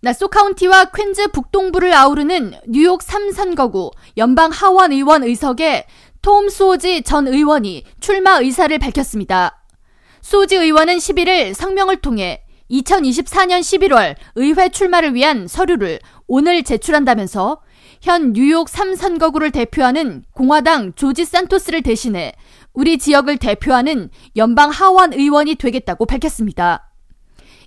[0.00, 5.86] 나소 카운티와 퀸즈 북동부를 아우르는 뉴욕 3선거구 연방 하원 의원 의석에
[6.22, 9.64] 톰 소지 전 의원이 출마 의사를 밝혔습니다.
[10.20, 17.60] 소지 의원은 11일 성명을 통해 2024년 11월 의회 출마를 위한 서류를 오늘 제출한다면서
[18.00, 22.34] 현 뉴욕 3선거구를 대표하는 공화당 조지 산토스를 대신해
[22.72, 26.87] 우리 지역을 대표하는 연방 하원 의원이 되겠다고 밝혔습니다.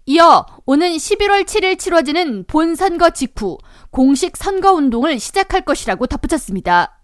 [0.06, 3.58] 이어 오는 11월 7일 치러지는 본선거 직후
[3.92, 6.98] 공식 선거운동을 시작할 것이라고 덧붙였습니다.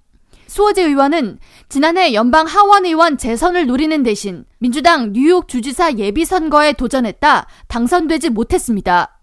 [0.48, 1.38] 수호지 의원은
[1.70, 9.20] 지난해 연방 하원 의원 재선을 노리는 대신 민주당 뉴욕 주지사 예비선거에 도전했다 당선되지 못했습니다.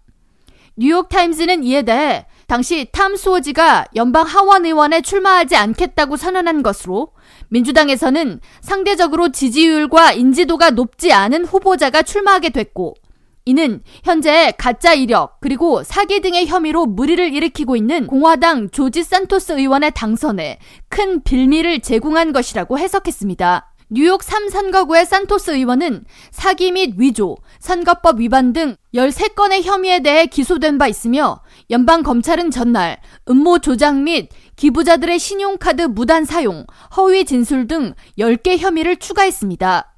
[0.77, 7.13] 뉴욕타임즈는 이에 대해 당시 탐 수호지가 연방 하원 의원에 출마하지 않겠다고 선언한 것으로
[7.49, 12.95] 민주당에서는 상대적으로 지지율과 인지도가 높지 않은 후보자가 출마하게 됐고
[13.45, 19.91] 이는 현재 가짜 이력 그리고 사기 등의 혐의로 무리를 일으키고 있는 공화당 조지 산토스 의원의
[19.93, 20.57] 당선에
[20.89, 23.71] 큰 빌미를 제공한 것이라고 해석했습니다.
[23.91, 30.87] 뉴욕 3선거구의 산토스 의원은 사기 및 위조, 선거법 위반 등 13건의 혐의에 대해 기소된 바
[30.87, 36.65] 있으며 연방 검찰은 전날 음모 조작 및 기부자들의 신용카드 무단 사용,
[36.97, 39.94] 허위 진술 등 10개 혐의를 추가했습니다.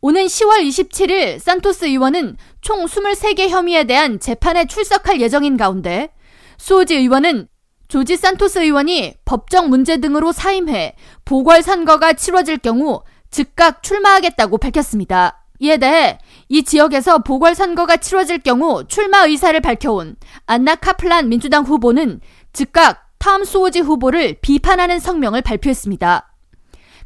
[0.00, 6.10] 오는 10월 27일 산토스 의원은 총 23개 혐의에 대한 재판에 출석할 예정인 가운데
[6.56, 7.48] 수호지 의원은
[7.88, 15.44] 조지 산토스 의원이 법적 문제 등으로 사임해 보궐선거가 치러질 경우 즉각 출마하겠다고 밝혔습니다.
[15.58, 16.18] 이에 대해
[16.48, 20.14] 이 지역에서 보궐선거가 치러질 경우 출마 의사를 밝혀온
[20.46, 22.20] 안나 카플란 민주당 후보는
[22.52, 26.32] 즉각 탐 수호지 후보를 비판하는 성명을 발표했습니다.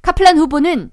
[0.02, 0.90] 카플란 후보는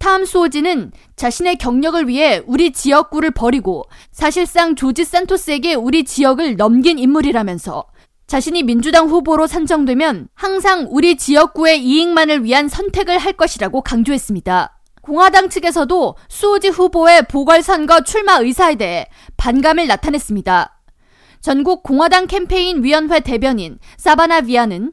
[0.00, 7.84] 탐 수호지는 자신의 경력을 위해 우리 지역구를 버리고 사실상 조지 산토스에게 우리 지역을 넘긴 인물이라면서
[8.26, 14.80] 자신이 민주당 후보로 선정되면 항상 우리 지역구의 이익만을 위한 선택을 할 것이라고 강조했습니다.
[15.02, 20.80] 공화당 측에서도 수호지 후보의 보궐선거 출마 의사에 대해 반감을 나타냈습니다.
[21.42, 24.92] 전국 공화당 캠페인 위원회 대변인 사바나 비아는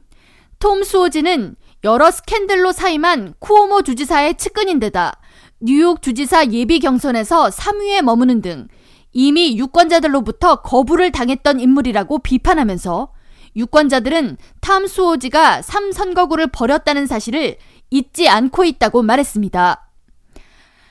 [0.58, 5.20] 톰 수호지는 여러 스캔들로 사임한 쿠오모 주지사의 측근인데다
[5.60, 8.68] 뉴욕 주지사 예비 경선에서 3위에 머무는 등
[9.12, 13.12] 이미 유권자들로부터 거부를 당했던 인물이라고 비판하면서
[13.56, 17.56] 유권자들은 탐 수호지가 3선거구를 버렸다는 사실을
[17.90, 19.84] 잊지 않고 있다고 말했습니다.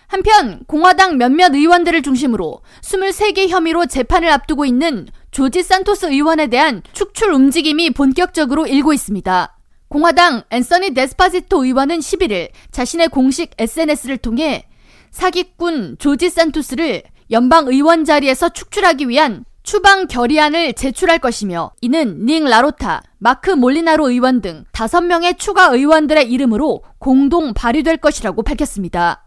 [0.08, 7.34] 한편 공화당 몇몇 의원들을 중심으로 23개 혐의로 재판을 앞두고 있는 조지 산토스 의원에 대한 축출
[7.34, 9.57] 움직임이 본격적으로 일고 있습니다.
[9.90, 14.68] 공화당 앤서니 데스파지토 의원은 11일 자신의 공식 SNS를 통해
[15.12, 23.04] 사기꾼 조지 산토스를 연방 의원 자리에서 축출하기 위한 추방 결의안을 제출할 것이며 이는 닝 라로타,
[23.18, 29.26] 마크 몰리나로 의원 등 5명의 추가 의원들의 이름으로 공동 발의될 것이라고 밝혔습니다.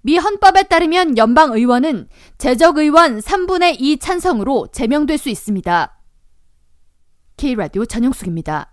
[0.00, 5.96] 미 헌법에 따르면 연방 의원은 재적 의원 3분의 2 찬성으로 제명될 수 있습니다.
[7.36, 8.71] K라디오 전영숙입니다.